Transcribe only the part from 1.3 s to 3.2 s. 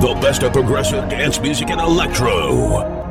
music and electro.